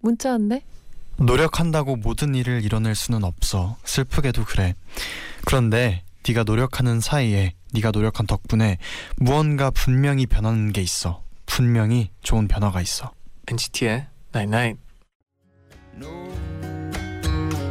[0.00, 0.62] 문자 왔네.
[1.16, 3.76] 노력한다고 모든 일을 이뤄낼 수는 없어.
[3.84, 4.74] 슬프게도 그래.
[5.44, 8.78] 그런데 네가 노력하는 사이에 네가 노력한 덕분에
[9.16, 11.22] 무언가 분명히 변하는 게 있어.
[11.46, 13.12] 분명히 좋은 변화가 있어.
[13.48, 14.80] NCT의 Night Night.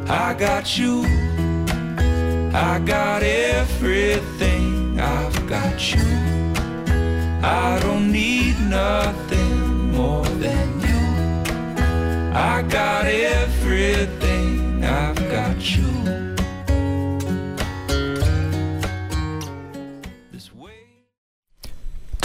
[0.07, 1.05] I got you.
[2.53, 4.99] I got everything.
[4.99, 6.03] I've got you.
[7.41, 9.38] I don't need nothing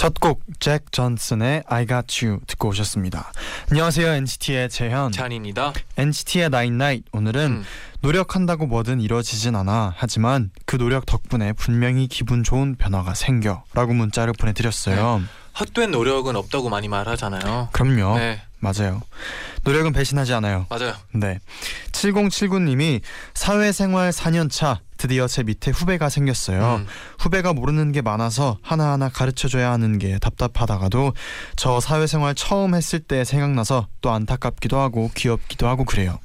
[0.05, 3.33] 첫곡 잭 존슨의 I Got You 듣고 오셨습니다.
[3.71, 5.11] 안녕하세요 NCT의 재현.
[5.11, 5.73] 잔입니다.
[5.97, 7.65] NCT의 Nine Night 오늘은 음.
[8.03, 15.23] 노력한다고 뭐든 이루어지진 않아 하지만 그 노력 덕분에 분명히 기분 좋은 변화가 생겨라고 문자를 보내드렸어요.
[15.59, 17.71] 헛된 노력은 없다고 많이 말하잖아요.
[17.73, 18.19] 그럼요.
[18.19, 19.01] 네, 맞아요.
[19.63, 20.67] 노력은 배신하지 않아요.
[20.69, 20.93] 맞아요.
[21.13, 21.39] 네.
[21.93, 23.01] 7079님이
[23.33, 26.77] 사회생활 4년차 드디어 제 밑에 후배가 생겼어요.
[26.77, 26.87] 음.
[27.19, 31.13] 후배가 모르는 게 많아서 하나하나 가르쳐줘야 하는 게 답답하다가도
[31.57, 36.19] 저 사회생활 처음 했을 때 생각나서 또 안타깝기도 하고 귀엽기도 하고 그래요.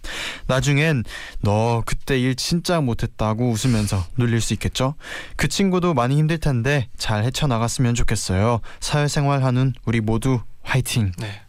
[0.47, 1.03] 나중엔
[1.41, 4.95] 너 그때 일 진짜 못했다고 웃으면서 놀릴 수 있겠죠?
[5.35, 8.61] 그 친구도 많이 힘들 텐데 잘 헤쳐나갔으면 좋겠어요.
[8.79, 11.11] 사회생활 하는 우리 모두 화이팅!
[11.17, 11.41] 네.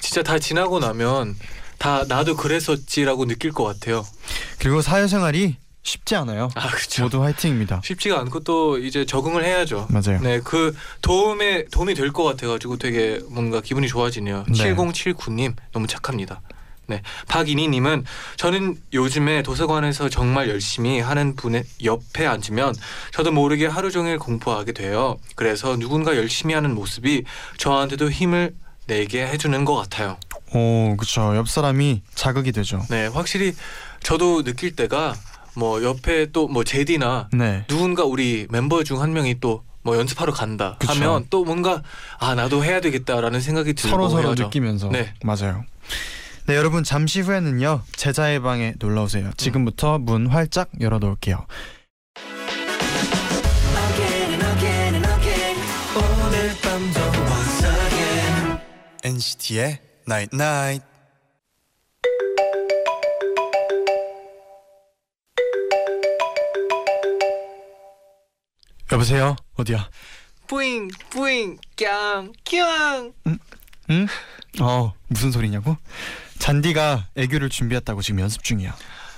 [0.00, 1.36] 진짜 다 지나고 나면
[1.78, 4.06] 다 나도 그랬었지라고 느낄 것 같아요.
[4.58, 6.50] 그리고 사회생활이 쉽지 않아요.
[6.54, 7.04] 아, 그렇죠.
[7.04, 7.80] 모두 화이팅입니다.
[7.84, 9.88] 쉽지가 않고 또 이제 적응을 해야죠.
[9.90, 10.20] 맞아요.
[10.20, 14.44] 네, 그 도움에 도움이 될 것 같아가지고 되게 뭔가 기분이 좋아지네요.
[14.48, 14.74] 네.
[14.74, 16.40] 7079님 너무 착합니다.
[16.86, 18.04] 네, 박인희님은
[18.36, 22.74] 저는 요즘에 도서관에서 정말 열심히 하는 분의 옆에 앉으면
[23.12, 25.16] 저도 모르게 하루 종일 공부하게 돼요.
[25.36, 27.22] 그래서 누군가 열심히 하는 모습이
[27.58, 28.54] 저한테도 힘을
[28.88, 30.18] 내게 해주는 것 같아요.
[30.52, 31.36] 오, 그렇죠.
[31.36, 32.84] 옆 사람이 자극이 되죠.
[32.90, 33.54] 네, 확실히
[34.02, 35.14] 저도 느낄 때가
[35.60, 37.64] 뭐 옆에 또 뭐 제디나 네.
[37.68, 40.92] 누군가 우리 멤버 중 한 명이 또 뭐 연습하러 간다 그쵸.
[40.92, 41.82] 하면 또 뭔가
[42.18, 44.44] 아 나도 해야 되겠다라는 생각이 들고 서로 서로 해야죠.
[44.44, 45.14] 느끼면서 네.
[45.24, 45.64] 맞아요.
[46.46, 49.30] 네 여러분 잠시 후에는요 제자의 방에 놀러 오세요.
[49.38, 51.46] 지금부터 문 활짝 열어놓을게요.
[59.02, 59.78] NCT의
[60.08, 60.89] Night Night.
[68.92, 69.88] 여보세요 어디야?
[70.46, 73.12] 뿌잉 뿌잉 깡깡
[73.90, 74.06] 응?
[74.60, 75.76] 어 무슨 소리냐고?
[76.38, 78.74] 잔디가 애교를 준비했다고 지금 연습 중이야.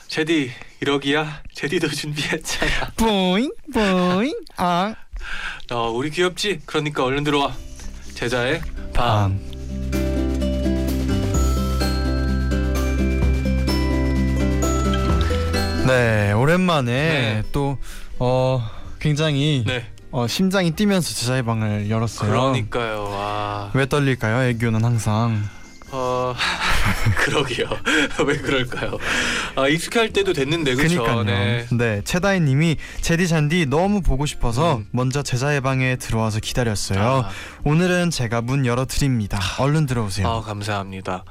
[0.09, 0.51] 제디
[0.81, 4.95] 이러기야 제디도 준비했잖아 뿌잉 뿌잉 아.
[5.71, 7.55] 어 우리 귀엽지 그러니까 얼른 들어와
[8.15, 8.61] 제자의
[15.83, 17.43] 방네 오랜만에 네.
[17.53, 17.79] 또
[18.19, 18.63] 어
[19.03, 22.31] 굉장히 네 어, 심장이 뛰면서 제자의 방을 열었어요.
[22.31, 24.43] 그러니까요 와 왜 떨릴까요?
[24.51, 25.43] 애교는 항상.
[25.93, 26.35] 어
[27.17, 27.67] 그러게요
[28.27, 28.99] 왜 그럴까요
[29.55, 31.23] 아 익숙할 때도 됐는데 그렇죠.
[31.23, 31.67] 네.
[31.71, 34.87] 네, 최다희님이 제디 잔디 너무 보고 싶어서 음.
[34.91, 37.01] 먼저 제자의 방에 들어와서 기다렸어요.
[37.01, 37.29] 아.
[37.65, 39.39] 오늘은 제가 문 열어 드립니다.
[39.59, 40.27] 얼른 들어오세요.
[40.27, 41.25] 아 감사합니다.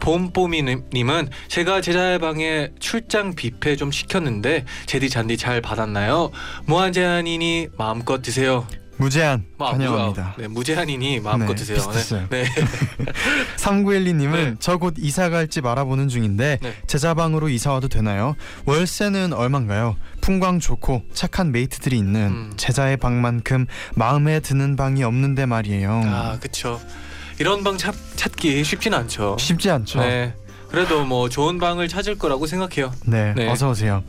[0.00, 6.30] 봄뽀미님은 제가 제자의 방에 출장 뷔페 좀 시켰는데 제디 잔디 잘 받았나요?
[6.66, 8.66] 무한 제한이니 마음껏 드세요.
[8.96, 10.34] 무제한 아, 환영합니다.
[10.38, 11.76] 네, 무제한이니 마음껏 네, 드세요.
[11.78, 12.26] 비슷했어요.
[12.30, 12.44] 네.
[12.44, 12.50] 네.
[13.56, 14.54] 3912님은 네.
[14.60, 16.74] 저곧 이사 갈 집 알아보는 중인데 네.
[16.86, 18.34] 제자방으로 이사 와도 되나요?
[18.64, 19.96] 월세는 얼만가요?
[20.20, 22.52] 풍광 좋고 착한 메이트들이 있는 음.
[22.56, 26.02] 제자의 방만큼 마음에 드는 방이 없는데 말이에요.
[26.06, 26.80] 아 그쵸.
[27.38, 29.36] 이런 방 찾, 찾기 쉽진 않죠.
[29.38, 30.00] 쉽지 않죠.
[30.00, 30.34] 네.
[30.70, 32.92] 그래도 뭐 좋은 방을 찾을 거라고 생각해요.
[33.06, 33.48] 네, 네.
[33.48, 34.02] 어서 오세요.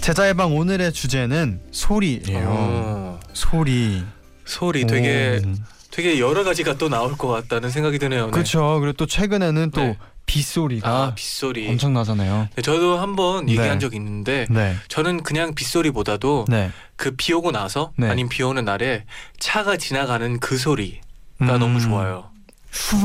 [0.00, 2.48] 제자의 방 오늘의 주제는 소리예요.
[2.48, 4.02] 어, 소리.
[4.44, 5.52] 소리 되게 오.
[5.90, 8.26] 되게 여러 가지가 또 나올 것 같다는 생각이 드네요.
[8.26, 8.30] 네.
[8.30, 8.78] 그렇죠.
[8.80, 9.98] 그리고 또 최근에는 또 네.
[10.26, 11.68] 빗소리가 아 빗소리.
[11.68, 12.48] 엄청 나잖아요.
[12.54, 13.52] 네, 저도 한번 네.
[13.52, 14.76] 얘기한 적 있는데 네.
[14.88, 16.70] 저는 그냥 빗소리보다도 네.
[16.96, 18.08] 그비 오고 나서 네.
[18.08, 19.04] 아니면 비 오는 날에
[19.38, 21.00] 차가 지나가는 그 소리가
[21.42, 21.58] 음.
[21.58, 22.30] 너무 좋아요.
[22.70, 22.96] 후.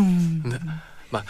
[1.13, 1.19] 네.
[1.19, 1.25] 막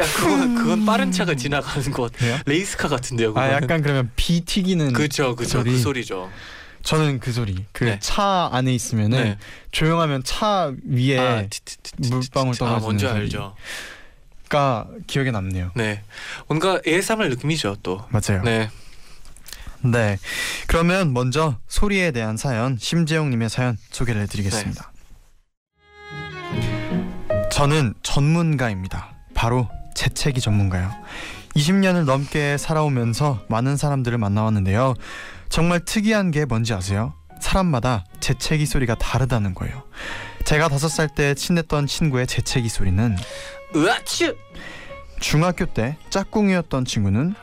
[0.00, 2.38] 야, 그건 그건 빠른 차가 지나가는 것 그래요?
[2.46, 3.30] 레이스카 같은데요.
[3.30, 3.52] 아 그거는.
[3.62, 5.78] 약간 그러면 비 튀기는 그죠 그죠 그 소리.
[5.78, 6.30] 소리죠.
[6.82, 7.98] 저는 그 소리 그 네.
[8.00, 9.38] 차 안에 있으면은 네.
[9.72, 12.54] 조용하면 차 위에 아, 티, 티, 티, 티, 물방울.
[12.54, 13.20] 아 떨어지는 뭔지 소리.
[13.20, 13.54] 알죠.
[14.48, 15.72] 가 기억에 남네요.
[15.74, 16.02] 네,
[16.46, 18.02] 뭔가 ASMR 느낌이죠 또.
[18.08, 18.42] 맞아요.
[18.44, 18.70] 네,
[19.82, 20.16] 네.
[20.68, 24.90] 그러면 먼저 소리에 대한 사연 심재용님의 사연 소개를 해드리겠습니다.
[27.52, 29.17] 저는 전문가입니다.
[29.38, 30.90] 바로 재채기 전문가요.
[31.54, 34.94] 20년을 넘게 살아오면서 많은 사람들을 만나왔는데요.
[35.48, 37.14] 정말 특이한 게 뭔지 아세요?
[37.40, 39.84] 사람마다 재채기 소리가 다르다는 거예요.
[40.44, 43.16] 제가 다섯 살 때 친했던 친구의 재채기 소리는
[43.76, 44.34] 으아치.
[45.20, 47.36] 중학교 때 짝꿍이었던 친구는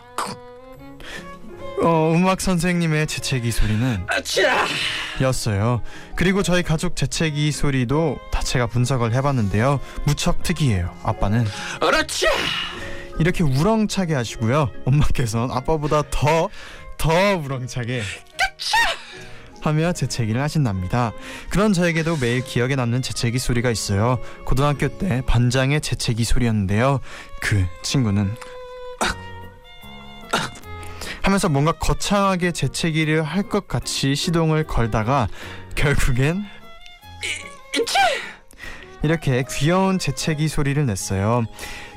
[1.83, 4.66] 어, 음악 선생님의 재채기 소리는 아치야.
[5.22, 5.81] 였어요.
[6.16, 9.80] 그리고 저희 가족 재채기 소리도 다 제가 분석을 해봤는데요.
[10.06, 10.95] 무척 특이해요.
[11.04, 11.45] 아빠는
[11.83, 12.27] 으라치.
[13.19, 14.69] 이렇게 우렁차게 하시고요.
[14.86, 16.50] 엄마께서는 아빠보다 더
[16.98, 18.01] 더 우렁차게
[19.62, 21.12] 하며 재채기를 하신답니다.
[21.50, 24.19] 그런 저에게도 매일 기억에 남는 재채기 소리가 있어요.
[24.45, 27.01] 고등학교 때 반장의 재채기 소리였는데요.
[27.42, 28.33] 그 친구는
[31.25, 35.27] 하면서 뭔가 거창하게 재채기를 할 것 같이 시동을 걸다가
[35.75, 36.44] 결국엔
[39.04, 41.45] 이렇게 귀여운 재채기 소리를 냈어요.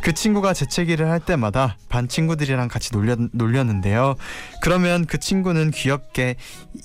[0.03, 4.15] 그 친구가 재채기를 할 때마다 반 친구들이랑 같이 놀렸, 놀렸는데요.
[4.63, 6.37] 그러면 그 친구는 귀엽게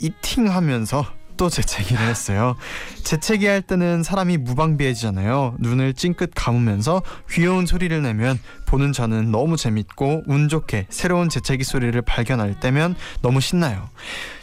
[0.01, 1.05] 이팅 하면서
[1.37, 2.55] 또 재채기를 했어요.
[3.03, 5.55] 재채기 할 때는 사람이 무방비해지잖아요.
[5.59, 11.99] 눈을 찡긋 감으면서 귀여운 소리를 내면 보는 저는 너무 재밌고 운 좋게 새로운 재채기 소리를
[12.01, 13.89] 발견할 때면 너무 신나요.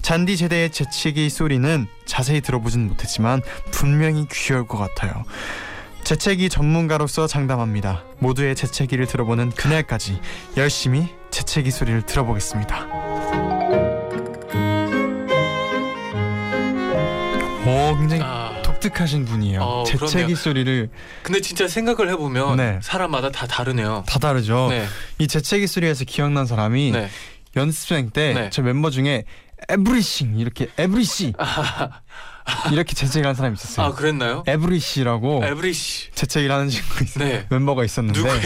[0.03, 5.25] 잔디 제대의 재채기 소리는 자세히 들어보진 못했지만 분명히 귀여울 것 같아요.
[6.05, 8.05] 재채기 전문가로서 장담합니다.
[8.19, 10.21] 모두의 재채기를 들어보는 그날까지
[10.57, 13.10] 열심히 재채기 소리를 들어보겠습니다.
[17.71, 19.61] 오, 굉장히 아, 독특하신 분이에요.
[19.61, 20.35] 어, 재채기.
[20.35, 20.91] 소리를
[21.23, 22.79] 근데 진짜 생각을 해보면 네.
[22.83, 24.05] 사람마다 다 다르네요.
[24.09, 24.69] 다 다르죠.
[24.71, 24.87] 네,
[25.19, 27.09] 이 재채기 소리에서 기억난 사람이 네.
[27.57, 28.51] 연습생 때 네.
[28.51, 29.25] 저 멤버 중에
[29.69, 31.35] 에브리싱 이렇게 에브리씨
[32.73, 33.87] 이렇게 재채기하는 사람이 있었어요.
[33.87, 34.43] 아 그랬나요?
[34.47, 36.13] 에브리씨라고 에브리씨.
[36.13, 37.47] 재채기를 하는 친구 있, 네.
[37.51, 38.41] 멤버가 있었는데 누구예요?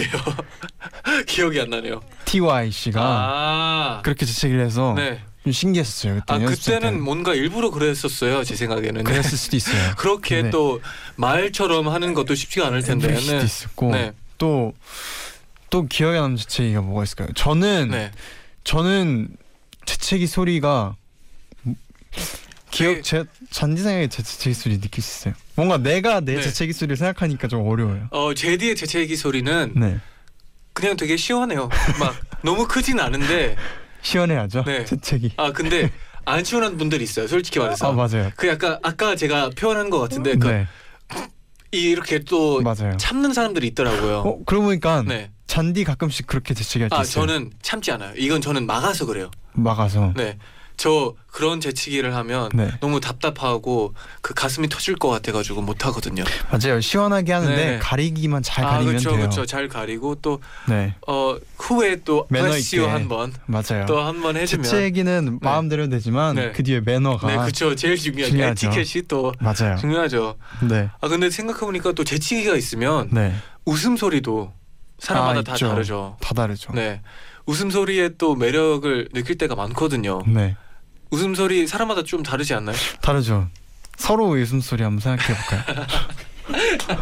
[1.27, 2.01] 기억이 안 나네요.
[2.25, 5.23] TY 씨가 아, 그렇게 재채기를 해서 네.
[5.45, 6.15] 좀 신기했었어요.
[6.21, 7.03] 그때 아 그때는 때는.
[7.03, 8.45] 뭔가 일부러 그랬었어요.
[8.45, 9.05] 제 생각에는.
[9.05, 9.93] 그랬을 수도 있어요.
[9.97, 10.51] 그렇게 네.
[10.51, 10.81] 또
[11.17, 13.15] 말처럼 하는 것도 쉽지가 않을 텐데.
[13.15, 13.45] 네.
[13.45, 14.13] 있었고 네.
[14.39, 17.29] 또또 기억에 남는 재채기가 뭐가 있을까요?
[17.35, 18.11] 저는 네.
[18.65, 19.29] 저는
[19.85, 20.97] 재채기 소리가
[22.71, 25.35] 기억 기억 제 잔디생의 재채기 소리 느낄 수 있어요.
[25.57, 26.43] 뭔가 내가 내 네.
[26.43, 28.09] 재채기 소리를 생각하니까 좀 어려워요.
[28.11, 29.99] 어 제디의 재채기 소리는 네,
[30.73, 31.69] 그냥 되게 시원해요.
[32.01, 33.57] 막 너무 크진 않은데
[34.05, 34.63] 시원해야죠.
[34.65, 34.85] 네.
[34.85, 35.33] 재채기.
[35.37, 35.91] 아 근데
[36.25, 37.27] 안 시원한 분들이 있어요.
[37.27, 37.89] 솔직히 말해서.
[37.89, 38.31] 아 맞아요.
[38.37, 40.67] 그 약간 아까 제가 표현한 것 같은데 그 네,
[41.73, 42.97] 이렇게 또 맞아요.
[42.99, 44.19] 참는 사람들이 있더라고요.
[44.21, 45.31] 어 그러고 보니까 네.
[45.47, 47.27] 잔디 가끔씩 그렇게 재채기 할 때 아 있어요.
[47.27, 48.15] 저는 참지 않아요.
[48.17, 49.31] 이건 저는 막아서 그래요.
[49.53, 50.13] 막아서.
[50.17, 50.39] 네.
[50.77, 52.71] 저 그런 재치기를 하면 네.
[52.81, 56.25] 너무 답답하고 그 가슴이 터질 것 같아가지고 못 하거든요.
[56.51, 56.81] 맞아요.
[56.81, 57.79] 시원하게 하는데 네.
[57.79, 59.19] 가리기만 잘 아 가리면 그렇죠, 돼요.
[59.21, 59.47] 그렇죠.
[59.47, 62.85] 잘 가리고 또 네, 어 후에 또 매너 있게.
[62.85, 63.87] 한번 맞아요.
[63.87, 66.53] 또 한 번 해주면 재채기는 마음대로 되지만 네.
[66.53, 67.75] 그 뒤에 매너가 네 그렇죠.
[67.75, 68.35] 제일 중요한.
[68.51, 69.77] 에티켓이 또 맞아요.
[69.81, 70.37] 중요하죠.
[70.69, 73.35] 네, 아 근데 생각해 보니까 또 재치기가 있으면 네,
[73.65, 74.53] 웃음 소리도
[74.99, 75.69] 사람마다 아, 다 있죠.
[75.69, 76.17] 다르죠.
[76.21, 76.73] 다 다르죠.
[76.73, 77.01] 네.
[77.47, 80.23] 웃음소리에 또 매력을 느낄 때가 많거든요.
[80.27, 80.57] 네,
[81.15, 82.77] 웃음소리 사람마다 좀 다르지 않나요?
[83.01, 83.49] 다르죠.
[83.97, 85.87] 서로 웃음소리 한번 생각해 볼까요?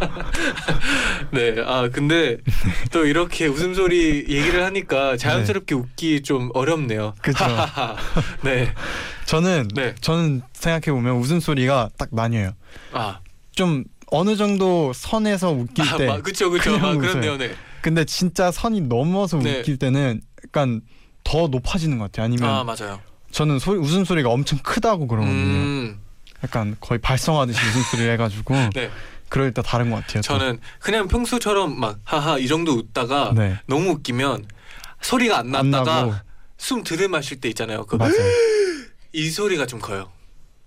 [1.33, 1.57] 네.
[1.67, 2.37] 아, 근데
[2.93, 7.15] 또 이렇게 웃음소리 얘기를 하니까 자연스럽게 웃기 좀 어렵네요.
[7.23, 7.45] 그쵸.
[8.43, 8.73] 네.
[9.25, 9.95] 저는 네.
[10.01, 12.53] 저는 생각해 보면 웃음소리가 딱 나뉘어요.
[12.93, 13.21] 아,
[13.55, 16.75] 좀 어느 정도 선에서 웃길 아 때 마- 그쵸, 그쵸.
[16.77, 16.95] 아.
[16.95, 17.39] 그렇네요.
[17.39, 17.55] 네.
[17.81, 19.61] 근데 진짜 선이 넘어서 네.
[19.61, 20.83] 웃길 때는 약간
[21.25, 22.27] 더 높아지는 것 같아요.
[22.27, 23.01] 아니면 아, 맞아요.
[23.33, 25.35] 저는 소리, 웃음소리가 엄청 크다고 그러거든요.
[25.35, 26.01] 음,
[26.45, 28.91] 약간 거의 발성하듯이 웃음소리를 해가지고 네.
[29.29, 30.21] 그럴 때 다른 것 같아요.
[30.23, 30.39] 또.
[30.39, 33.59] 저는 그냥 평소처럼 막 하하 이 정도 웃다가 네.
[33.67, 34.47] 너무 웃기면
[35.01, 36.23] 소리가 안안 났다가
[36.59, 37.85] 숨 들이마실 때 있잖아요.
[37.87, 38.13] 그 맞아요.
[39.15, 40.13] 이 소리가 좀 커요.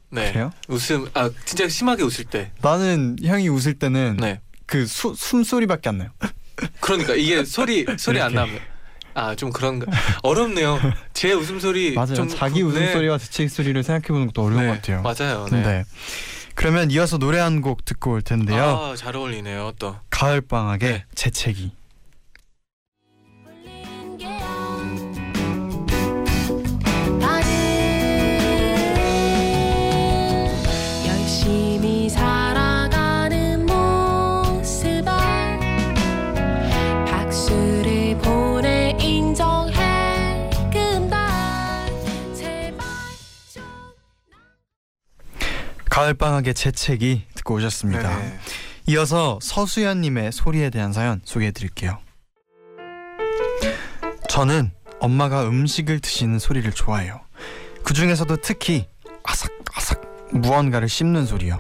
[0.10, 0.32] 네.
[0.32, 0.52] 그래요?
[0.68, 2.52] 웃음 아 진짜 심하게 웃을 때.
[2.62, 4.42] 나는 형이 웃을 때는 네.
[4.66, 6.10] 그 수, 숨소리밖에 안 나요.
[6.80, 8.48] 그러니까 이게 소리 소리 안 이렇게.
[8.48, 8.62] 나면
[9.16, 9.86] 아 좀 그런가
[10.24, 10.80] 어렵네요.
[11.14, 12.14] 제 웃음소리 맞아요.
[12.16, 12.80] 좀 자기 그- 네.
[12.84, 15.02] 웃음소리와 재채기 소리를 생각해 보는 것도 어려운 네, 것 같아요.
[15.02, 15.48] 맞아요.
[15.52, 15.62] 네.
[15.64, 15.84] 네.
[16.54, 18.64] 그러면 이어서 노래 한 곡 듣고 올 텐데요.
[18.64, 19.74] 아, 잘 어울리네요.
[19.80, 21.06] 또 가을 방학의 네.
[21.16, 21.72] 재채기.
[45.96, 48.18] 가을방학의 재채기 듣고 오셨습니다.
[48.18, 48.38] 네.
[48.88, 52.00] 이어서 서수연님의 소리에 대한 사연 소개해 드릴게요.
[54.28, 57.22] 저는 엄마가 음식을 드시는 소리를 좋아해요.
[57.86, 58.90] 그 중에서도 특히
[59.24, 61.58] 아삭아삭 무언가를 씹는 소리요.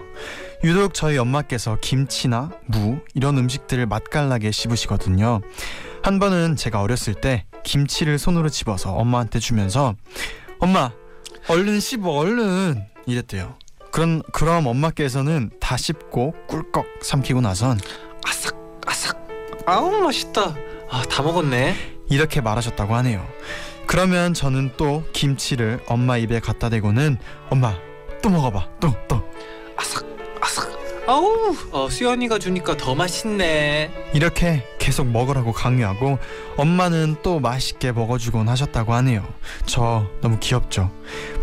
[0.65, 5.39] 유독 저희 엄마께서 김치나 무 이런 음식들을 맛깔나게 씹으시거든요.
[6.04, 9.96] 한 번은 제가 어렸을 때 김치를 손으로 집어서 엄마한테 주면서
[10.60, 10.92] 엄마
[11.48, 13.56] 얼른 씹어 얼른 이랬대요.
[13.95, 17.79] 그런 그럼 엄마께서는 다 씹고 꿀꺽 삼키고 나선
[18.27, 18.53] 아삭
[18.85, 19.25] 아삭.
[19.65, 20.53] 아우 맛있다.
[20.89, 21.75] 아 다 먹었네.
[22.09, 23.25] 이렇게 말하셨다고 하네요.
[23.87, 27.17] 그러면 저는 또 김치를 엄마 입에 갖다 대고는
[27.49, 27.73] 엄마
[28.21, 29.23] 또 먹어봐 또 또
[29.77, 30.05] 아삭
[31.07, 33.91] 아우 어, 수연이가 주니까 더 맛있네.
[34.13, 36.17] 이렇게 계속 먹으라고 강요하고
[36.57, 39.24] 엄마는 또 맛있게 먹어주곤 하셨다고 하네요.
[39.65, 40.91] 저 너무 귀엽죠.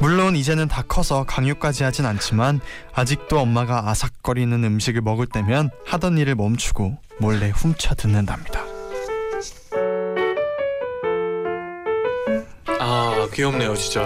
[0.01, 2.61] 물론 이제는 다 커서 강요까지 하진 않지만
[2.93, 8.65] 아직도 엄마가 아삭거리는 음식을 먹을 때면 하던 일을 멈추고 몰래 훔쳐 듣는답니다.
[12.81, 14.05] 아 귀엽네요 진짜.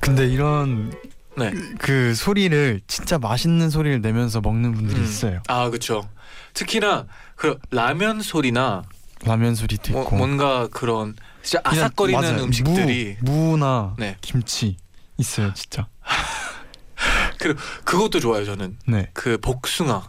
[0.00, 0.92] 근데 이런
[1.40, 1.52] 네.
[1.78, 5.04] 그 소리를 진짜 맛있는 소리를 내면서 먹는 분들이 음.
[5.04, 5.42] 있어요.
[5.48, 6.08] 아 그렇죠.
[6.54, 7.06] 특히나
[7.36, 8.82] 그 라면 소리나
[9.24, 12.42] 라면 소리도 뭐, 있고 뭔가 그런 진짜 아삭거리는 맞아요.
[12.44, 14.16] 음식들이 무, 무나 네.
[14.20, 14.76] 김치
[15.18, 15.86] 있어요 진짜.
[17.84, 18.76] 그것도 좋아요 저는.
[18.86, 20.02] 네 그 복숭아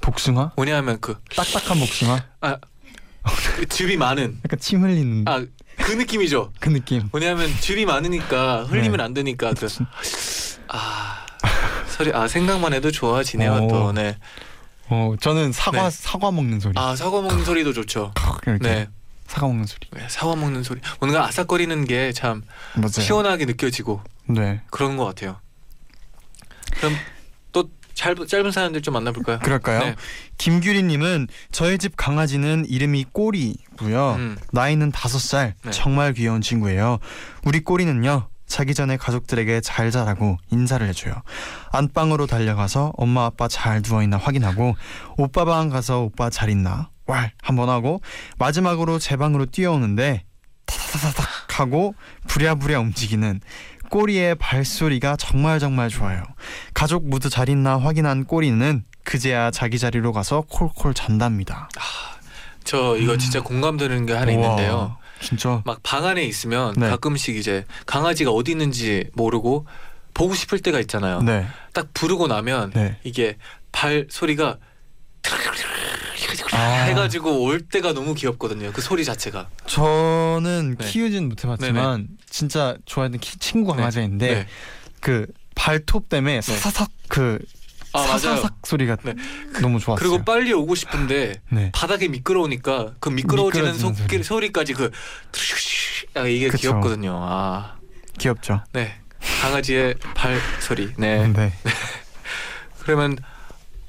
[0.00, 2.20] 복숭아 뭐냐면 그 딱딱한 복숭아
[3.56, 6.52] 그 즙이 많은 약간 침 흘리는 아그 느낌이죠.
[6.60, 7.08] 그 느낌.
[7.10, 9.02] 뭐냐면 즙이 많으니까 흘리면 네.
[9.02, 9.66] 안 되니까 그
[10.68, 11.26] 아
[11.88, 13.68] 소리 아 생각만 해도 좋아지네요 오.
[13.68, 14.16] 또 네.
[14.90, 15.90] 어 저는 사과 네.
[15.90, 16.74] 사과 먹는 소리.
[16.76, 18.12] 아 사과 먹는 소리도 좋죠.
[18.60, 18.88] 네.
[19.26, 19.86] 사과 먹는 소리.
[19.92, 22.42] 네, 사과 먹는 소리 뭔가 아삭거리는 게 참.
[22.90, 24.62] 시원하게 느껴지고 네.
[24.70, 25.36] 그런 것 같아요.
[26.78, 26.94] 그럼
[27.52, 29.40] 또 짧, 짧은 사연들 좀 만나볼까요?
[29.40, 29.80] 그럴까요?
[29.80, 29.94] 네.
[30.38, 34.14] 김규리님은 저희 집 강아지는 이름이 꼬리고요.
[34.14, 34.38] 음.
[34.52, 35.54] 나이는 다섯 살.
[35.62, 35.70] 네.
[35.72, 36.98] 정말 귀여운 친구예요.
[37.44, 38.28] 우리 꼬리는요.
[38.48, 41.14] 자기 전에 가족들에게 잘 자라고 인사를 해줘요.
[41.70, 44.74] 안방으로 달려가서 엄마 아빠 잘 누워있나 확인하고
[45.16, 48.00] 오빠 방 가서 오빠 잘 있나 왈 한번 하고
[48.38, 50.24] 마지막으로 제 방으로 뛰어오는데
[50.66, 51.94] 타타타닥 하고
[52.26, 53.40] 부랴부랴 움직이는
[53.90, 56.22] 꼬리의 발소리가 정말 정말 좋아요.
[56.74, 61.70] 가족 모두 잘 있나 확인한 꼬리는 그제야 자기 자리로 가서 콜콜 잔답니다.
[62.64, 64.38] 저 이거 진짜 공감되는 게 하나 음.
[64.38, 64.96] 우와, 있는데요.
[65.20, 66.88] 진짜 막 방 안에 있으면 네.
[66.88, 69.66] 가끔씩 이제 강아지가 어디 있는지 모르고
[70.14, 71.22] 보고 싶을 때가 있잖아요.
[71.22, 72.98] 네, 딱 부르고 나면 네.
[73.04, 73.36] 이게
[73.72, 74.58] 발 소리가
[76.52, 76.84] 아.
[76.84, 78.72] 해가지고 올 때가 너무 귀엽거든요.
[78.72, 79.48] 그 소리 자체가.
[79.66, 80.86] 저는 네.
[80.86, 83.78] 키우진 못해봤지만 진짜 좋아하는 키, 친구 네.
[83.78, 84.46] 강아지가 있는데 네.
[85.00, 87.38] 그 발톱 때문에 사사삭 그
[87.98, 88.18] 아 맞아요.
[88.18, 89.14] 사사삭 소리가 네.
[89.60, 89.96] 너무 좋았어요.
[89.96, 91.70] 그리고 빨리 오고 싶은데 네.
[91.74, 94.22] 바닥이 미끄러우니까 그 미끄러워지는 미끄러지는 소, 소리.
[94.22, 94.90] 소리까지 그
[96.14, 96.70] 아, 이게 그쵸.
[96.72, 97.18] 귀엽거든요.
[97.20, 97.76] 아,
[98.18, 98.62] 귀엽죠.
[98.72, 98.94] 네.
[99.40, 100.92] 강아지의 발 소리.
[100.96, 101.26] 네.
[101.32, 101.52] 네.
[102.80, 103.16] 그러면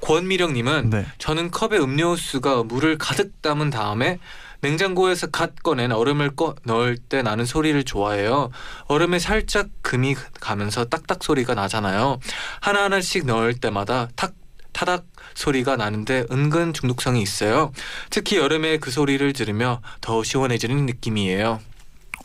[0.00, 1.06] 권미령님은 네.
[1.18, 4.18] 저는 컵에 음료수가 물을 가득 담은 다음에
[4.62, 8.50] 냉장고에서 갓 꺼낸 얼음을 꺼 넣을 때 나는 소리를 좋아해요.
[8.86, 12.18] 얼음에 살짝 금이 가면서 딱딱 소리가 나잖아요.
[12.60, 14.34] 하나하나씩 넣을 때마다 탁
[14.72, 17.72] 타닥 소리가 나는데 은근 중독성이 있어요.
[18.10, 21.60] 특히 여름에 그 소리를 들으며 더 시원해지는 느낌이에요.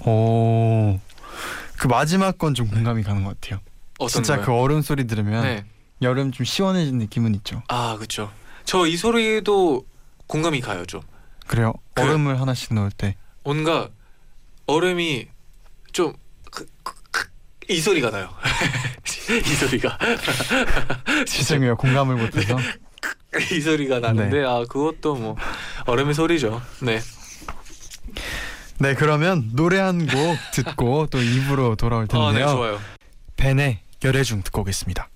[0.06, 1.00] 오.
[1.78, 3.60] 그 마지막 건 좀 공감이 가는 것 같아요.
[4.10, 4.46] 진짜 거요?
[4.46, 5.66] 그 얼음 소리 들으면 네.
[6.02, 7.64] 여름 좀 시원해진 느낌은 있죠.
[7.68, 8.32] 아 그렇죠.
[8.66, 9.86] 저 이 소리도
[10.28, 11.02] 공감이 가요 좀.
[11.48, 11.74] 그래요.
[11.94, 13.16] 그- 얼음을 하나씩 넣을 때.
[13.44, 13.90] 뭔가
[14.68, 15.28] 얼음이
[15.92, 16.14] 좀
[16.52, 17.28] 그, 그, 그,
[17.70, 18.30] 이 소리가 나요.
[19.30, 19.98] 이 소리가
[21.28, 21.76] 죄송해요.
[21.78, 22.58] 공감을 못해서.
[23.52, 24.46] 이 소리가 나는데 네.
[24.46, 25.36] 아 그것도 뭐
[25.86, 26.62] 얼음의 소리죠.
[26.82, 27.00] 네.
[28.78, 32.48] 네, 그러면 노래 한 곡 듣고 또 입으로 돌아올 아, 네 텐데요.
[32.56, 32.80] 좋아요.
[33.38, 35.10] 벤의 열애중 듣고 오겠습니다.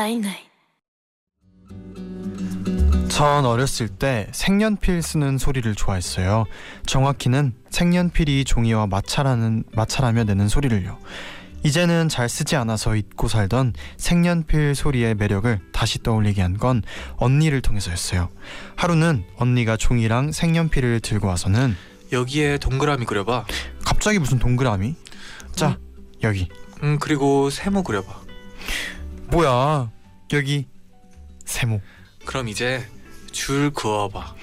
[0.00, 0.38] night night
[3.10, 6.46] 전 어렸을 때 색연필 쓰는 소리를 좋아했어요.
[6.86, 10.98] 정확히는 색연필이 종이와 마찰하는 마찰하며 내는 소리를요.
[11.64, 16.82] 이제는 잘 쓰지 않아서 잊고 살던 색연필 소리의 매력을 다시 떠올리게 한 건
[17.18, 18.30] 언니를 통해서였어요.
[18.76, 21.76] 하루는 언니가 종이랑 색연필을 들고 와서는
[22.10, 23.44] 여기에 동그라미 그려봐.
[23.84, 24.94] 갑자기 무슨 동그라미?
[25.52, 25.76] 자,
[26.22, 26.48] 여기.
[26.82, 28.18] 음 그리고 세모 그려봐.
[29.30, 29.90] 뭐야?
[30.32, 30.66] 여기
[31.44, 31.80] 세모.
[32.24, 32.84] 그럼 이제
[33.32, 34.34] 줄 그어봐.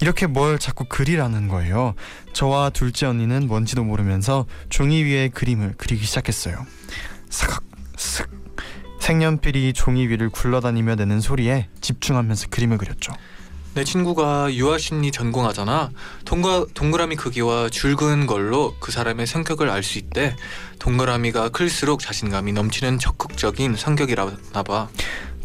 [0.00, 1.94] 이렇게 뭘 자꾸 그리라는 거예요.
[2.32, 6.66] 저와 둘째 언니는 뭔지도 모르면서 종이 위에 그림을 그리기 시작했어요.
[7.28, 7.62] 사각
[7.96, 8.30] 슥
[9.00, 13.12] 색연필이 종이 위를 굴러다니며 내는 소리에 집중하면서 그림을 그렸죠.
[13.74, 15.90] 내 친구가 유아심리 전공하잖아.
[16.24, 20.36] 동가, 동그라미 크기와 줄 그은 걸로 그 사람의 성격을 알 수 있대.
[20.78, 24.88] 동그라미가 클수록 자신감이 넘치는 적극적인 성격이라나 봐.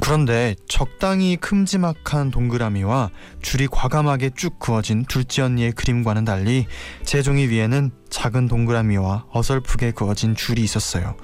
[0.02, 6.68] 그런데 적당히 큼지막한 동그라미와 줄이 과감하게 쭉 그어진 둘째 언니의 그림과는 달리
[7.06, 11.16] 제 종이 위에는 작은 동그라미와 어설프게 그어진 줄이 있었어요.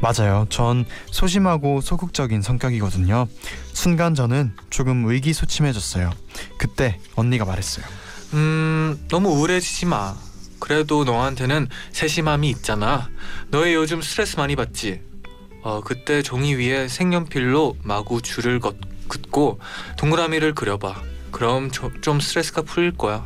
[0.00, 0.46] 맞아요.
[0.50, 3.26] 전 소심하고 소극적인 성격이거든요.
[3.72, 6.12] 순간 저는 조금 의기소침해졌어요.
[6.58, 7.84] 그때 언니가 말했어요.
[8.34, 10.14] 음, 너무 우울해지지 마.
[10.58, 13.08] 그래도 너한테는 세심함이 있잖아.
[13.48, 15.00] 너의 요즘 스트레스 많이 받지?
[15.62, 19.60] 어, 그때 종이 위에 색연필로 마구 줄을 긋, 긋고
[19.98, 21.02] 동그라미를 그려봐.
[21.30, 23.24] 그럼 조, 좀 스트레스가 풀릴 거야.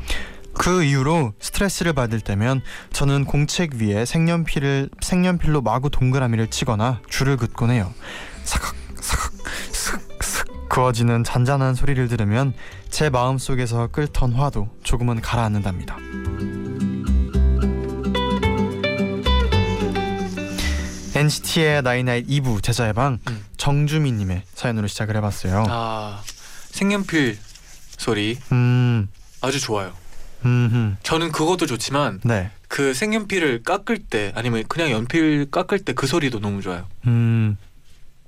[0.61, 2.61] 그 이후로 스트레스를 받을 때면
[2.93, 7.91] 저는 공책 위에 색연필을 색연필로 마구 동그라미를 치거나 줄을 긋곤 해요.
[8.45, 9.32] 사각 사각
[9.73, 12.52] 슥슥 그어지는 잔잔한 소리를 들으면
[12.91, 15.97] 제 마음 속에서 끓던 화도 조금은 가라앉는답니다.
[21.15, 23.45] NCT의 나이나잇 2부 재쟈의 방 음.
[23.56, 25.65] 정주미님의 사연으로 시작을 해봤어요.
[25.69, 26.23] 아,
[26.71, 27.39] 색연필
[27.97, 29.08] 소리 음,
[29.41, 30.00] 아주 좋아요.
[30.45, 36.07] 음, 저는 그것도 좋지만 네, 그 색연필을 깎을 때 아니면 그냥 연필 깎을 때 그
[36.07, 36.87] 소리도 너무 좋아요.
[37.07, 37.57] 음,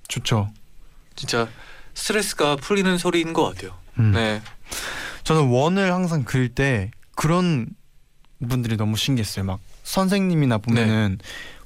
[0.09, 0.51] 좋죠.
[1.17, 1.49] 진짜
[1.95, 3.75] 스트레스가 풀리는 소리인 것 같아요.
[3.99, 4.13] 음.
[4.13, 4.43] 네.
[5.25, 7.67] 저는 원을 항상 그릴 때 그런
[8.49, 9.45] 분들이 너무 신기했어요.
[9.45, 11.19] 막 선생님이나 보면은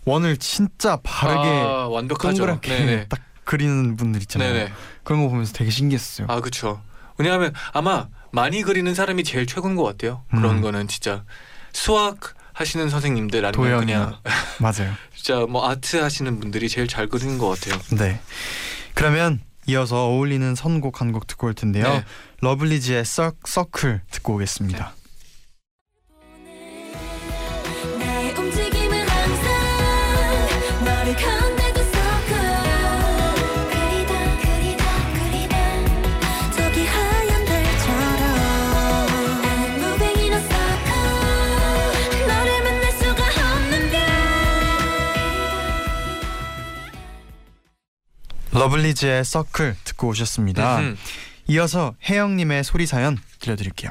[0.05, 2.37] 원을 진짜 바르게 아, 완벽하죠.
[2.37, 3.07] 동그랗게 네네.
[3.09, 4.53] 딱 그리는 분들 있잖아요.
[4.53, 4.73] 네네.
[5.05, 6.27] 그런 거 보면서 되게 신기했어요.
[6.29, 6.83] 아 그렇죠.
[7.19, 10.23] 왜냐하면 아마 많이 그리는 사람이 제일 최고인 것 같아요.
[10.31, 10.61] 그런 음.
[10.61, 11.25] 거는 진짜
[11.73, 14.17] 수학 하시는 선생님들 아니면 그냥
[14.61, 14.93] 맞아요.
[15.15, 17.81] 진짜 뭐 아트 하시는 분들이 제일 잘 그리는 것 같아요.
[17.99, 18.21] 네.
[18.95, 21.85] 그러면 이어서 어울리는 선곡 한 곡 듣고 올 텐데요.
[21.85, 22.05] 네.
[22.41, 24.79] 러블리즈의 서, 서클 듣고 오겠습니다.
[24.79, 24.93] 나
[48.67, 50.79] 러블리즈의 서클 듣고 오셨습니다.
[50.81, 50.97] 음흠.
[51.49, 53.91] 이어서 혜영님의 소리 사연 들려드릴게요.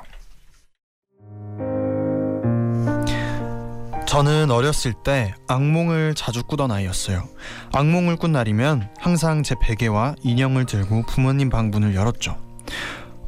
[4.06, 7.28] 저는 어렸을 때 악몽을 자주 꾸던 아이였어요.
[7.74, 12.38] 악몽을 꾼 날이면 항상 제 베개와 인형을 들고 부모님 방 문을 열었죠.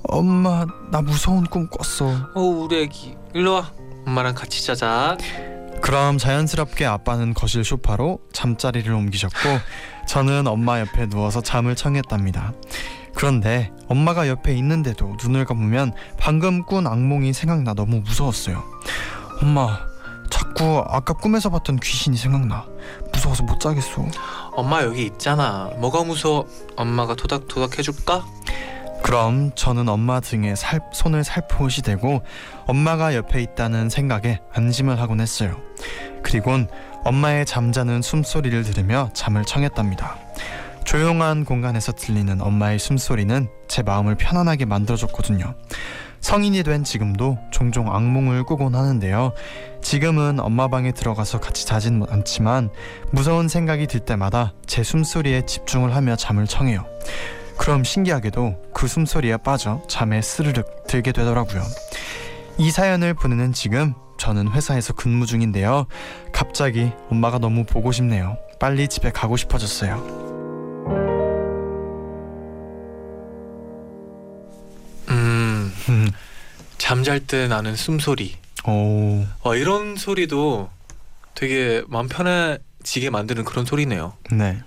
[0.04, 2.30] 엄마, 나 무서운 꿈 꿨어.
[2.36, 3.72] 어 우리 애기 일로 와.
[4.06, 5.18] 엄마랑 같이 자자.
[5.82, 9.38] 그럼 자연스럽게 아빠는 거실 소파로 잠자리를 옮기셨고
[10.08, 12.54] 저는 엄마 옆에 누워서 잠을 청했답니다.
[13.14, 18.64] 그런데 엄마가 옆에 있는데도 눈을 감으면 방금 꾼 악몽이 생각나 너무 무서웠어요.
[19.42, 19.80] 엄마,
[20.30, 22.66] 자꾸 아까 꿈에서 봤던 귀신이 생각나.
[23.14, 24.06] 무서워서 못 자겠어.
[24.52, 25.70] 엄마 여기 있잖아.
[25.78, 26.48] 뭐가 무서워?
[26.76, 28.26] 엄마가 토닥토닥 해줄까?
[29.04, 32.22] 그럼 저는 엄마 등에 살, 손을 살포시 대고
[32.66, 35.56] 엄마가 옆에 있다는 생각에 안심을 하곤 했어요.
[36.24, 36.68] 그리곤
[37.06, 40.18] 엄마의 잠자는 숨소리를 들으며 잠을 청했답니다.
[40.84, 45.54] 조용한 공간에서 들리는 엄마의 숨소리는 제 마음을 편안하게 만들어줬거든요.
[46.20, 49.34] 성인이 된 지금도 종종 악몽을 꾸곤 하는데요.
[49.82, 52.70] 지금은 엄마 방에 들어가서 같이 자진 않지만
[53.12, 56.86] 무서운 생각이 들 때마다 제 숨소리에 집중을 하며 잠을 청해요.
[57.58, 61.64] 그럼 신기하게도 그 숨소리에 빠져 잠에 스르륵 들게 되더라고요.
[62.58, 65.88] 이 사연을 보내는 지금 저는 회사에서 근무 중인데요.
[66.32, 68.38] 갑자기 엄마가 너무 보고 싶네요.
[68.60, 69.96] 빨리 집에 가고 싶어졌어요.
[75.10, 75.74] 음
[76.78, 78.36] 잠잘 때 나는 숨소리.
[78.66, 80.70] 오, 어 이런 소리도
[81.36, 84.14] 되게 마음 편해지게 만드는 그런 소리네요.
[84.32, 84.62] 네.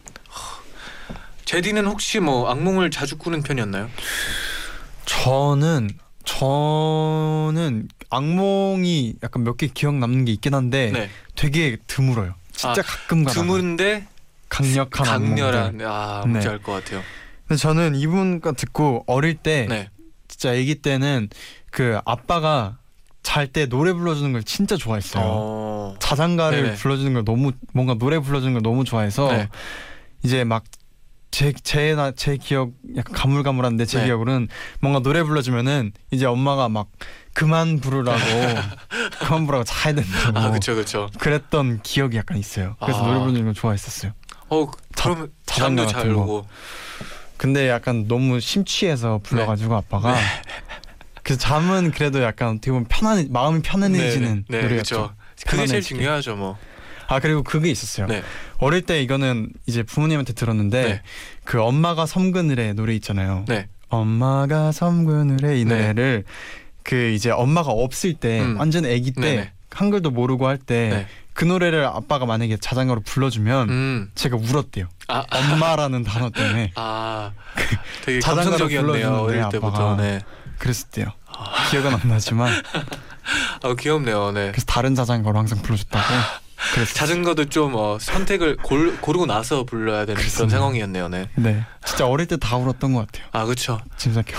[1.50, 3.90] 제디는 혹시 뭐 악몽을 자주 꾸는 편이었나요?
[5.04, 5.90] 저는
[6.22, 11.10] 저는 악몽이 약간 몇 개 기억 남는 게 있긴 한데 네.
[11.34, 12.34] 되게 드물어요.
[12.52, 14.06] 진짜 아, 가끔 가다 드문데
[14.48, 15.04] 강력한.
[15.04, 16.52] 강렬한 아 뭔지 네.
[16.52, 17.02] 알것 같아요.
[17.48, 19.88] 근데 저는 이분 거 듣고 어릴 때 네.
[20.28, 21.30] 진짜 아기 때는
[21.72, 22.78] 그 아빠가
[23.24, 25.24] 잘 때 노래 불러주는 걸 진짜 좋아했어요.
[25.26, 25.96] 어.
[25.98, 26.74] 자장가를 네네.
[26.76, 29.48] 불러주는 걸 너무 뭔가 노래 불러주는 걸 너무 좋아해서 네.
[30.22, 30.62] 이제 막
[31.30, 31.52] 제
[32.16, 34.06] 제 기억 약간 가물가물한데 제 네.
[34.06, 34.48] 기억으로는
[34.80, 36.88] 뭔가 노래 불러주면은 이제 엄마가 막
[37.32, 38.18] 그만 부르라고
[39.20, 41.08] 그만 부르라고 자야 된다고 아 그렇죠 그렇죠.
[41.18, 42.76] 그랬던 기억이 약간 있어요.
[42.80, 43.06] 그래서 아.
[43.06, 44.12] 노래 부르는 걸 좋아했었어요.
[44.48, 46.12] 어 자- 그럼 자장가 잠도 잘.
[46.12, 46.46] 오고.
[47.36, 50.20] 근데 약간 너무 심취해서 불러가지고 아빠가 네.
[51.22, 55.14] 그래서 잠은 그래도 약간 어떻게 보면 편안 마음이 편안해지는 네, 네, 노래였죠.
[55.46, 55.80] 그게 제일.
[55.82, 56.58] 중요하죠 뭐.
[57.10, 58.06] 아 그리고 그게 있었어요.
[58.06, 58.22] 네.
[58.58, 61.02] 어릴 때 이거는 이제 부모님한테 들었는데 네.
[61.44, 63.44] 그 엄마가 섬그늘의 노래 있잖아요.
[63.48, 63.66] 네.
[63.88, 65.74] 엄마가 섬그늘의 이 네.
[65.74, 66.24] 노래를
[66.84, 68.56] 그 이제 엄마가 없을 때 음.
[68.60, 69.52] 완전 아기 때 네네.
[69.72, 70.94] 한글도 모르고 할 때그
[71.40, 71.44] 네.
[71.44, 74.10] 노래를 아빠가 만약에 자장가로 불러주면 음.
[74.14, 74.86] 제가 울었대요.
[75.08, 77.32] 아, 엄마라는 단어 때문에 아.
[78.04, 79.96] 되게 자장가로 감성적이었네요 불러주는데, 어릴 때부터.
[79.96, 80.20] 네.
[80.58, 81.06] 그랬을 때요.
[81.70, 82.52] 기억은 안 나지만
[83.62, 84.30] 아 귀엽네요.
[84.30, 84.50] 네.
[84.52, 86.04] 그래서 다른 자장가로 항상 불러줬다고.
[86.74, 90.56] 그래서 자전거도 좀 어, 선택을 골, 고르고 나서 불러야 되는 그런 그렇습니다.
[90.58, 91.08] 상황이었네요.
[91.08, 91.28] 네.
[91.36, 93.26] 네 진짜 어릴 때 다 울었던 것 같아요.
[93.32, 93.80] 아 그렇죠.
[93.96, 94.38] 지금 생각해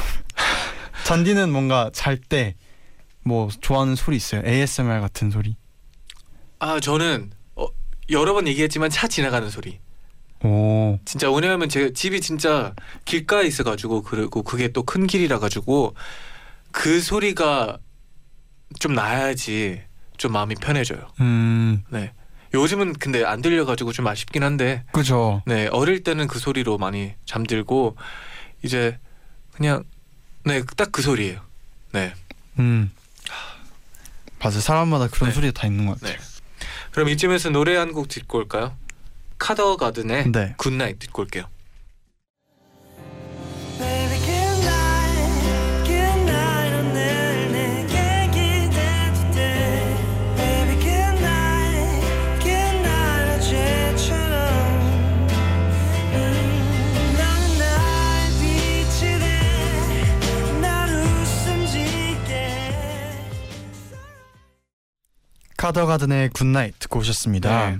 [1.06, 2.56] 잔디는 뭔가 잘 때
[3.24, 4.42] 뭐 좋아하는 소리 있어요?
[4.44, 5.56] ASMR 같은 소리.
[6.58, 7.68] 아 저는 어,
[8.10, 9.80] 여러 번 얘기했지만 차 지나가는 소리.
[10.44, 10.98] 오.
[11.06, 12.74] 진짜 왜냐하면 제 집이 진짜
[13.06, 15.94] 길가에 있어가지고 그리고 그게 또 큰 길이라 가지고
[16.72, 17.78] 그 소리가
[18.80, 19.84] 좀 나야지
[20.18, 21.08] 좀 마음이 편해져요.
[21.20, 21.84] 음.
[21.90, 22.12] 네.
[22.54, 25.42] 요즘은 근데 안 들려가지고 좀 아쉽긴 한데 그죠.
[25.46, 27.96] 네 어릴 때는 그 소리로 많이 잠들고
[28.62, 29.00] 이제
[29.54, 29.84] 그냥
[30.44, 31.40] 네 딱 그 소리예요.
[31.94, 32.14] 네.
[32.60, 32.92] 음.
[34.40, 34.60] 맞아.
[34.60, 35.36] 사람마다 그런 네.
[35.36, 36.18] 소리가 다 있는 것 같아요.
[36.18, 36.24] 네.
[36.92, 38.76] 그럼 이쯤에서 노래 한 곡 듣고 올까요?
[39.38, 40.54] 카더 가든의 네.
[40.58, 41.46] 굿나잇 듣고 올게요.
[65.62, 67.70] 카더가든의 Good Night 듣고 오셨습니다.
[67.70, 67.78] 네.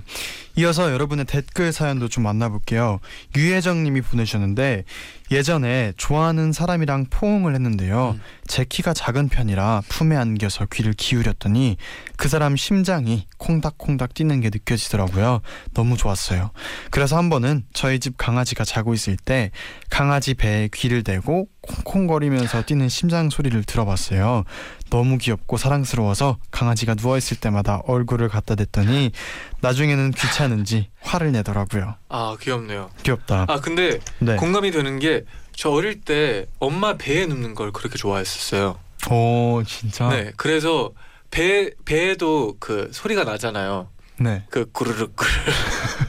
[0.54, 3.00] 이어서 여러분의 댓글 사연도 좀 만나볼게요.
[3.34, 4.84] 유혜정님이 보내주셨는데
[5.32, 8.10] 예전에 좋아하는 사람이랑 포옹을 했는데요.
[8.14, 8.22] 음.
[8.46, 11.76] 제 키가 작은 편이라 품에 안겨서 귀를 기울였더니
[12.16, 15.40] 그 사람 심장이 콩닥콩닥 뛰는 게 느껴지더라고요.
[15.74, 16.50] 너무 좋았어요.
[16.90, 19.50] 그래서 한 번은 저희 집 강아지가 자고 있을 때
[19.90, 24.44] 강아지 배에 귀를 대고 콩콩거리면서 뛰는 심장 소리를 들어봤어요.
[24.90, 29.12] 너무 귀엽고 사랑스러워서 강아지가 누워있을 때마다 얼굴을 갖다 댔더니
[29.60, 31.94] 나중에는 귀찮은지 화를 내더라고요.
[32.08, 32.90] 아 귀엽네요.
[33.02, 33.46] 귀엽다.
[33.48, 34.36] 아 근데 네.
[34.36, 38.78] 공감이 되는 게저 어릴 때 엄마 배에 눕는 걸 그렇게 좋아했었어요.
[39.10, 40.08] 오 진짜.
[40.08, 40.92] 네, 그래서
[41.30, 43.88] 배 배에도 그 소리가 나잖아요.
[44.18, 44.44] 네.
[44.50, 45.52] 그 구르륵 구르륵.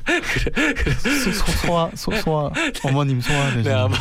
[1.24, 2.52] 소, 소, 소화 소, 소화
[2.84, 3.64] 어머님 소화 되시는.
[3.64, 3.96] 네 아마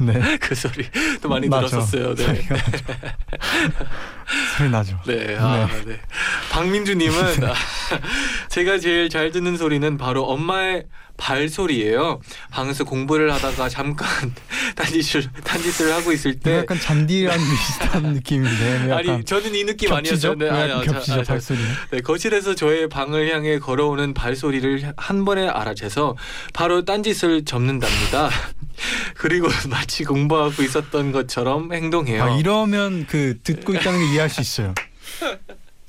[0.00, 0.36] 네.
[0.38, 0.86] 그 소리
[1.20, 1.68] 도 많이 나죠.
[1.68, 2.14] 들었었어요.
[2.14, 2.46] 네,
[4.66, 4.98] 나죠.
[5.04, 5.26] 소리 나죠.
[5.26, 6.00] 네, 아, 네.
[6.50, 7.54] 박민주님은 아,
[8.48, 10.84] 제가 제일 잘 듣는 소리는 바로 엄마의
[11.16, 12.20] 발소리예요.
[12.52, 14.06] 방에서 공부를 하다가 잠깐
[14.76, 20.28] 딴짓을 딴짓을 하고 있을 때 약간 잔디랑 비슷한 느낌인데 아니 저는 이 느낌 겹치죠?
[20.32, 21.58] 아니었는데 왜 약간 겹치죠 저- 발소리.
[21.90, 26.16] 네, 거실에서 저의 방을 향해 걸어오는 발소리를 한 번에 알아채서
[26.52, 28.30] 바로 딴짓을 접는답니다.
[29.16, 32.22] 그리고 마치 공부하고 있었던 것처럼 행동해요.
[32.22, 34.74] 아 이러면 그 듣고 있다는 게 이해할 수 있어요.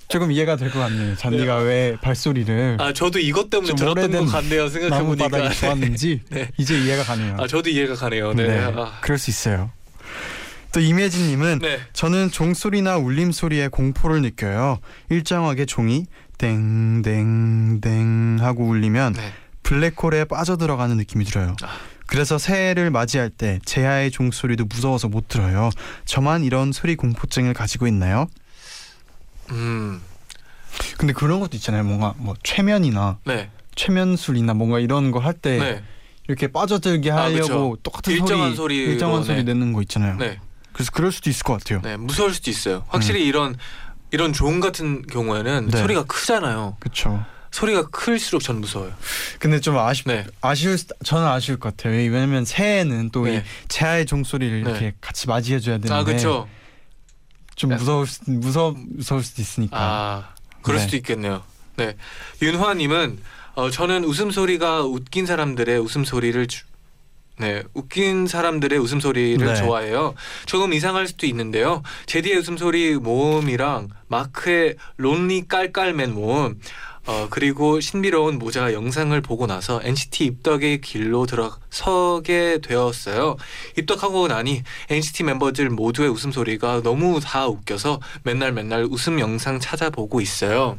[0.08, 1.16] 조금 이해가 될 것 같네요.
[1.16, 4.68] 잔디가 왜 발소리를 아, 저도 이것 때문에 좀 들었던 것 같네요.
[4.68, 5.30] 생각해 나무 보니까.
[5.30, 6.50] 바닥이 좋았는지 네.
[6.58, 7.38] 이제 이해가 가네요.
[7.40, 8.34] 아, 저도 이해가 가네요.
[8.34, 8.48] 네.
[8.48, 9.70] 네, 아, 그럴 수 있어요.
[10.72, 11.80] 또 임혜진님은 네.
[11.94, 14.80] 저는 종소리나 울림 소리에 공포를 느껴요.
[15.10, 16.06] 일정하게 종이
[16.40, 19.34] 땡땡땡 하고 울리면 네.
[19.64, 21.56] 블랙홀에 빠져들어가는 느낌이 들어요.
[21.62, 21.68] 아.
[22.10, 25.70] 그래서 새해를 맞이할 때 제아의 종소리도 무서워서 못 들어요.
[26.06, 28.26] 저만 이런 소리 공포증을 가지고 있나요?
[29.52, 30.02] 음.
[30.98, 31.84] 근데 그런 것도 있잖아요.
[31.84, 33.52] 뭔가 뭐 최면이나 네.
[33.76, 35.84] 최면술이나 뭔가 이런 거 할때 네.
[36.28, 37.78] 이렇게 빠져들게 아, 하려고 그쵸.
[37.84, 39.44] 똑같은 일정한 소리 소리로, 일정한 소리 네.
[39.44, 40.18] 내는 거 있잖아요.
[40.18, 40.40] 네.
[40.74, 41.82] 그래서 그럴 수도 있을 것 같아요.
[41.84, 41.96] 네.
[41.96, 42.86] 무서울 수도 있어요.
[42.88, 43.56] 확실히 이런
[44.10, 45.78] 이런 종 같은 경우에는 네.
[45.78, 46.78] 소리가 크잖아요.
[46.80, 47.24] 그렇죠.
[47.52, 48.94] 소리가 클수록 전 무서워요.
[49.40, 50.26] 근데 좀 아쉽 네.
[50.42, 51.94] 아쉬울 수- 저는 아쉬울 것 같아요.
[51.94, 53.44] 왜냐면 새해는 또이 네.
[53.68, 54.70] 제아의 종소리를 네.
[54.70, 56.48] 이렇게 같이 맞이해 줘야 되는데 아 그렇죠.
[57.56, 59.78] 좀 무서울 수, 무서 무서울 수도 있으니까.
[59.78, 60.84] 아 그럴 네.
[60.86, 61.44] 수도 있겠네요.
[61.78, 61.96] 네
[62.42, 63.20] 윤화 님은
[63.56, 66.64] 어, 저는 웃음소리가 웃긴 사람들의 웃음소리를 주,
[67.38, 69.56] 네 웃긴 사람들의 웃음소리를 네.
[69.56, 70.14] 좋아해요.
[70.46, 71.82] 조금 이상할 수도 있는데요.
[72.06, 76.60] 제디의 웃음소리 모음이랑 마크의 론리 깔깔맨 모음
[77.06, 83.36] 어, 그리고 신비로운 모자 영상을 보고 나서 NCT 입덕의 길로 들어서게 되었어요.
[83.78, 90.78] 입덕하고 나니 NCT 멤버들 모두의 웃음소리가 너무 다 웃겨서 맨날 맨날 웃음 영상 찾아보고 있어요.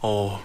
[0.00, 0.40] 어,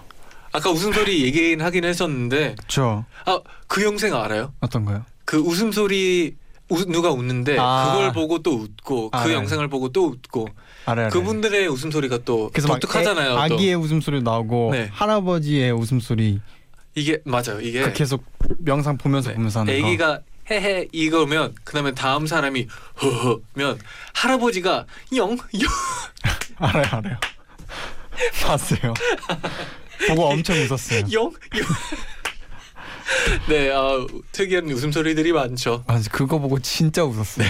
[0.52, 3.06] 아까 웃음소리 얘기는 하긴 했었는데, 그렇죠.
[3.26, 4.54] 아, 그 영상 알아요?
[4.62, 5.06] 어떤가요?
[5.26, 6.36] 그 웃음소리
[6.70, 7.92] 우- 누가 웃는데 아.
[7.94, 9.34] 그걸 보고 또 웃고 그 알아요.
[9.36, 10.48] 영상을 보고 또 웃고
[10.86, 11.10] 알아요.
[11.10, 13.32] 그분들의 웃음소리가 또 그래서 막 독특하잖아요.
[13.32, 13.56] 애- 또.
[13.56, 14.90] 아기의 웃음소리 나오고 네.
[14.92, 16.40] 할아버지의 웃음소리
[16.96, 17.62] 이게 맞아요.
[17.62, 18.24] 이게 그 계속
[18.68, 19.36] 영상 보면서 네.
[19.36, 19.88] 보면서 하는 거.
[19.88, 22.68] 애기가 헤헤 이거면 그다음에 다음 사람이
[23.02, 23.80] 허허면
[24.14, 25.38] 할아버지가 영 영.
[26.58, 27.18] 알아요, 알아요.
[28.44, 28.94] 봤어요.
[30.08, 31.00] 보고 엄청 웃었어요.
[31.14, 31.24] 영?
[31.24, 31.32] 영.
[33.50, 35.84] 네, 아, 특이한 웃음소리들이 많죠.
[35.88, 37.48] 아, 그거 보고 진짜 웃었어요.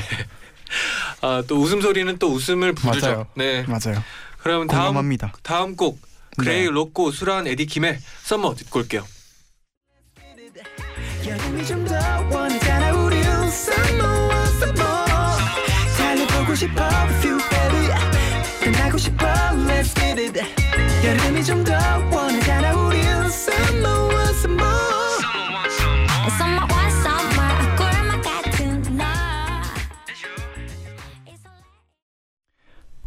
[1.22, 3.06] 아, 또 웃음소리는 또 웃음을 부르죠.
[3.08, 3.28] 맞아요.
[3.36, 3.64] 네.
[3.68, 4.04] 맞아요.
[4.40, 5.34] 그럼 다음 공감합니다.
[5.44, 6.00] 다음 곡
[6.38, 6.70] 그레이 네.
[6.72, 9.06] 로꼬 수란 에디킴의 Summer 듣고 올게요.
[11.26, 11.96] 여름이 좀 더
[12.32, 15.06] 원하잖아 우리 summer summer
[15.98, 19.26] 달려보고 싶어 with you baby 떠나고 싶어
[19.68, 20.40] let's get it
[21.06, 21.74] 여름이 좀 더
[22.12, 24.11] 원하잖아 우리 summer summer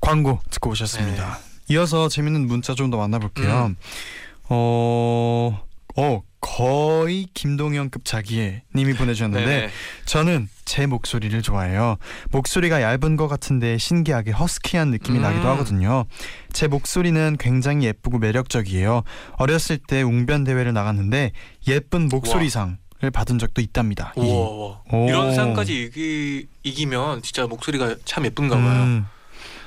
[0.05, 1.39] 광고 듣고 오셨습니다.
[1.71, 3.67] 이어서 재밌는 문자 좀 더 만나볼게요.
[3.71, 3.77] 음.
[4.49, 5.61] 어,
[5.97, 9.71] 어 거의 김동현급 자기애 님이 보내주셨는데 네.
[10.05, 11.97] 저는 제 목소리를 좋아해요.
[12.31, 15.23] 목소리가 얇은 것 같은데 신기하게 허스키한 느낌이 음.
[15.23, 16.05] 나기도 하거든요.
[16.53, 19.03] 제 목소리는 굉장히 예쁘고 매력적이에요.
[19.39, 21.33] 어렸을 때 웅변 대회를 나갔는데
[21.69, 24.13] 예쁜 목소리상 을 받은 적도 있답니다.
[24.17, 25.09] 이- 우와, 오.
[25.09, 28.83] 이런 상까지 이기 이기면 진짜 목소리가 참 예쁜가 봐요.
[28.85, 29.07] 음,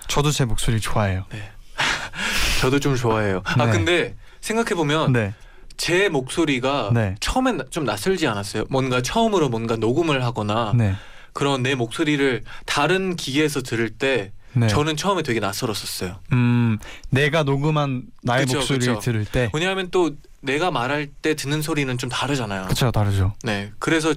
[0.08, 1.26] 저도 제 목소리 좋아해요.
[2.62, 3.42] 저도 좀 좋아해요.
[3.46, 3.72] 아 네.
[3.72, 5.34] 근데 생각해 보면 네.
[5.78, 7.16] 제 목소리가 네.
[7.20, 8.66] 처음엔 좀 낯설지 않았어요.
[8.70, 10.96] 뭔가 처음으로 뭔가 녹음을 하거나 네.
[11.34, 14.68] 그런 내 목소리를 다른 기계에서 들을 때 네.
[14.68, 16.20] 저는 처음에 되게 낯설었었어요.
[16.34, 16.80] 음,
[17.12, 19.06] 내가 녹음한 나의 그쵸, 목소리를 그쵸.
[19.06, 22.66] 들을 때 왜냐하면 또 내가 말할 때 듣는 소리는 좀 다르잖아요.
[22.66, 23.36] 그쵸 다르죠.
[23.44, 24.16] 네, 그래서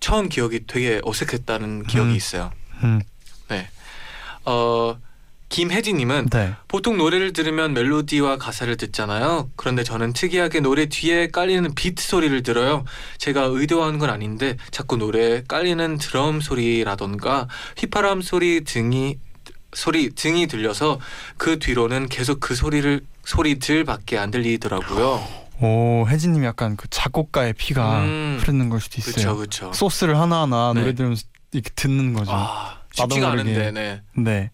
[0.00, 2.16] 처음 기억이 되게 어색했다는 기억이 음.
[2.16, 2.52] 있어요.
[2.82, 3.00] 음,
[4.44, 4.98] 어
[5.52, 6.54] 김혜진님은 네.
[6.66, 9.50] 보통 노래를 들으면 멜로디와 가사를 듣잖아요.
[9.54, 12.84] 그런데 저는 특이하게 노래 뒤에 깔리는 비트 소리를 들어요.
[13.18, 19.18] 제가 의도한 건 아닌데 자꾸 노래에 깔리는 드럼 소리라던가 휘파람 소리 등이
[19.74, 20.98] 소리 등이 들려서
[21.36, 25.42] 그 뒤로는 계속 그 소리를 소리들밖에 안 들리더라고요.
[25.60, 28.38] 오 혜진님 약간 그 작곡가의 피가 음.
[28.40, 29.36] 흐르는 걸 수도 있어요.
[29.36, 29.72] 그렇죠, 그렇죠.
[29.74, 30.80] 소스를 하나하나 네.
[30.80, 32.30] 노래 들으면서 이렇게 듣는 거죠.
[32.32, 33.32] 아 쉽지가.
[33.32, 34.50] 않은데, 네, 네.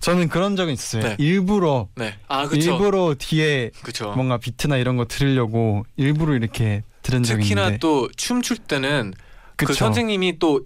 [0.00, 1.02] 저는 그런 적은 있었어요.
[1.02, 1.16] 네.
[1.18, 2.16] 일부러 네.
[2.28, 4.12] 아 그렇죠, 일부러 뒤에 그렇죠.
[4.12, 9.14] 뭔가 비트나 이런 거 들으려고 일부러 이렇게 들은 적이 특히나 있는데 또 춤출 때는
[9.56, 9.84] 그 그쵸.
[9.84, 10.60] 선생님이 또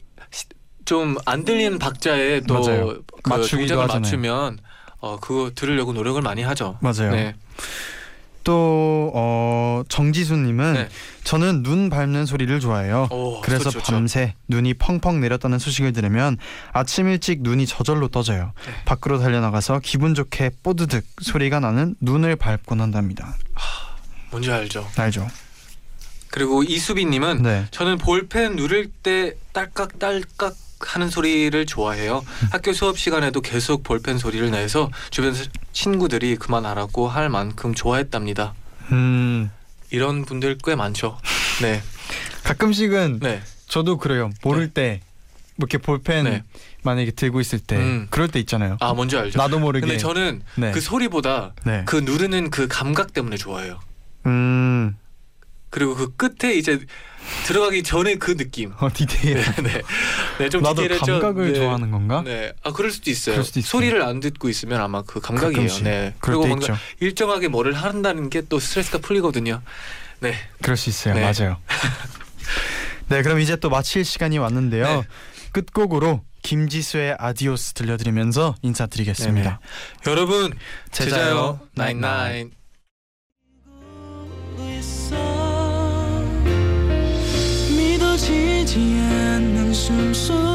[0.84, 2.86] 좀 안 들리는 박자에 또 맞아요.
[3.22, 4.00] 그 맞추기도 동작을 하잖아요.
[4.02, 4.58] 맞추면
[5.00, 6.78] 어 그거 들으려고 노력을 많이 하죠.
[6.82, 7.10] 맞아요.
[7.12, 7.34] 네.
[8.44, 10.88] 또 어, 정지수님은 네.
[11.24, 13.08] 저는 눈 밟는 소리를 좋아해요.
[13.10, 13.92] 오, 그래서 좋죠, 좋죠.
[13.92, 16.36] 밤새 눈이 펑펑 내렸다는 소식을 들으면
[16.72, 18.52] 아침 일찍 눈이 저절로 떠져요.
[18.66, 18.72] 네.
[18.84, 23.36] 밖으로 달려나가서 기분 좋게 뽀드득 소리가 나는 눈을 밟곤 한답니다.
[24.30, 24.86] 뭔지 알죠.
[24.96, 25.26] 알죠?
[26.30, 27.64] 그리고 이수빈님은 네.
[27.70, 32.24] 저는 볼펜 누를 때 딸깍 딸깍 하는 소리를 좋아해요.
[32.50, 35.34] 학교 수업 시간에도 계속 볼펜 소리를 내서 주변
[35.72, 38.54] 친구들이 그만하라고 할 만큼 좋아했답니다.
[38.92, 39.50] 음,
[39.90, 41.18] 이런 분들 꽤 많죠.
[41.62, 41.82] 네,
[42.44, 44.30] 가끔씩은 네, 저도 그래요.
[44.42, 44.98] 모를 때뭐
[45.58, 46.42] 이렇게 볼펜 네.
[46.82, 48.06] 만약에 들고 있을 때 음.
[48.10, 48.76] 그럴 때 있잖아요.
[48.80, 49.38] 아 뭔지 알죠.
[49.38, 49.86] 나도 모르게.
[49.86, 50.70] 근데 저는 네.
[50.72, 51.82] 그 소리보다 네.
[51.86, 53.80] 그 누르는 그 감각 때문에 좋아해요.
[54.26, 54.96] 음.
[55.74, 56.78] 그리고 그 끝에 이제
[57.46, 58.72] 들어가기 전에 그 느낌.
[58.78, 59.34] 어 디테일.
[59.34, 59.82] 네, 네,
[60.38, 61.04] 네, 좀 나도 디테일했죠.
[61.04, 61.58] 감각을 네.
[61.58, 62.22] 좋아하는 건가?
[62.24, 63.34] 네, 아 그럴 수도 있어요.
[63.34, 63.60] 그럴 수도.
[63.60, 65.52] 소리를 안 듣고 있으면 아마 그 감각이에요.
[65.52, 65.82] 가끔씩.
[65.82, 66.14] 네.
[66.20, 66.80] 그리고 때 뭔가 있죠.
[67.00, 69.62] 일정하게 뭐를 한다는 게 또 스트레스가 풀리거든요.
[70.20, 71.14] 네, 그럴 수 있어요.
[71.14, 71.22] 네.
[71.22, 71.56] 맞아요.
[73.08, 74.84] 네, 그럼 이제 또 마칠 시간이 왔는데요.
[74.84, 75.02] 네.
[75.50, 79.58] 끝곡으로 김지수의 Adios 들려드리면서 인사드리겠습니다.
[80.06, 80.54] 여러분
[80.92, 82.52] 제자요, 제자요 나인나인.
[89.74, 90.53] 生生